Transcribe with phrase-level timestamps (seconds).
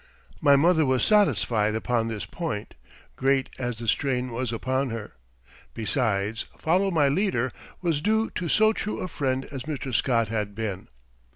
[0.41, 2.73] My mother was satisfied upon this point,
[3.15, 5.13] great as the strain was upon her.
[5.75, 7.51] Besides, "follow my leader"
[7.83, 9.93] was due to so true a friend as Mr.
[9.93, 10.87] Scott had been.